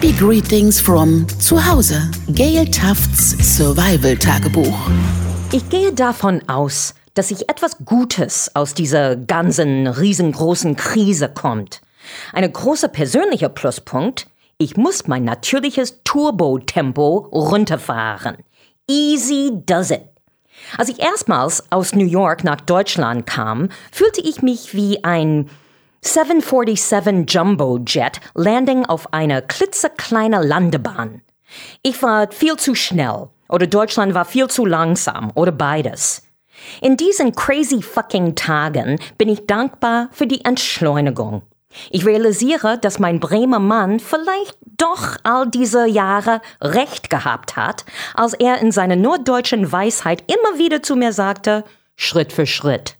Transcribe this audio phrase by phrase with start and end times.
[0.00, 2.10] Happy Greetings from Zuhause.
[2.32, 4.88] Gail Tufts Survival Tagebuch.
[5.52, 11.82] Ich gehe davon aus, dass sich etwas Gutes aus dieser ganzen riesengroßen Krise kommt.
[12.32, 18.38] Eine große persönliche Pluspunkt, ich muss mein natürliches Turbo-Tempo runterfahren.
[18.88, 20.04] Easy does it.
[20.78, 25.50] Als ich erstmals aus New York nach Deutschland kam, fühlte ich mich wie ein
[26.02, 31.22] 747 Jumbo Jet landing auf einer klitzekleine Landebahn.
[31.82, 36.22] Ich war viel zu schnell oder Deutschland war viel zu langsam oder beides.
[36.80, 41.42] In diesen crazy fucking Tagen bin ich dankbar für die Entschleunigung.
[41.90, 48.34] Ich realisiere, dass mein Bremer Mann vielleicht doch all diese Jahre recht gehabt hat, als
[48.34, 52.96] er in seiner norddeutschen Weisheit immer wieder zu mir sagte, Schritt für Schritt.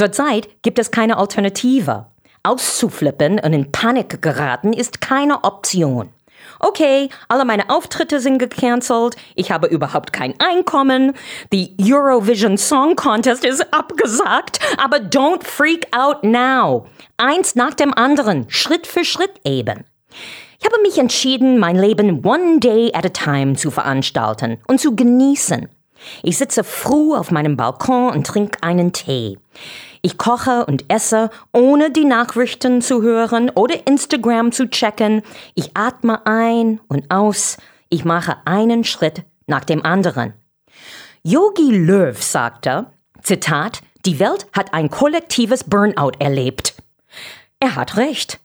[0.00, 2.06] Zurzeit gibt es keine Alternative.
[2.42, 6.08] Auszuflippen und in Panik geraten ist keine Option.
[6.58, 11.12] Okay, alle meine Auftritte sind gecancelt, ich habe überhaupt kein Einkommen,
[11.52, 16.86] die Eurovision Song Contest ist abgesagt, aber don't freak out now.
[17.18, 19.84] Eins nach dem anderen, Schritt für Schritt eben.
[20.60, 24.96] Ich habe mich entschieden, mein Leben one day at a time zu veranstalten und zu
[24.96, 25.68] genießen.
[26.22, 29.38] Ich sitze früh auf meinem Balkon und trinke einen Tee.
[30.02, 35.22] Ich koche und esse, ohne die Nachrichten zu hören oder Instagram zu checken.
[35.54, 37.58] Ich atme ein und aus.
[37.90, 40.32] Ich mache einen Schritt nach dem anderen.
[41.22, 42.86] Yogi Löw sagte,
[43.22, 46.74] Zitat, die Welt hat ein kollektives Burnout erlebt.
[47.58, 48.40] Er hat recht.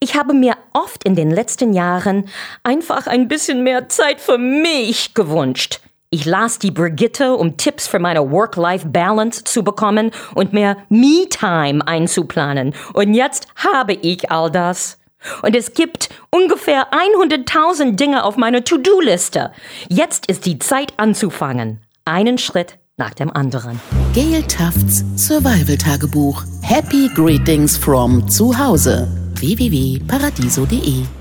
[0.00, 2.28] Ich habe mir oft in den letzten Jahren
[2.62, 5.80] einfach ein bisschen mehr Zeit für mich gewünscht.
[6.10, 12.74] Ich las die Brigitte, um Tipps für meine Work-Life-Balance zu bekommen und mehr Me-Time einzuplanen.
[12.94, 14.98] Und jetzt habe ich all das.
[15.42, 19.52] Und es gibt ungefähr 100.000 Dinge auf meiner To-Do-Liste.
[19.90, 21.82] Jetzt ist die Zeit anzufangen.
[22.06, 23.78] Einen Schritt nach dem anderen.
[24.14, 26.42] Gail Tufts Survival Tagebuch.
[26.62, 29.08] Happy Greetings from Zuhause.
[29.34, 31.17] www.paradiso.de